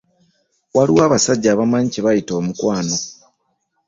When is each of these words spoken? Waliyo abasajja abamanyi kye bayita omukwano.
Waliyo 0.75 1.01
abasajja 1.07 1.49
abamanyi 1.51 1.89
kye 1.93 2.01
bayita 2.05 2.31
omukwano. 2.39 2.95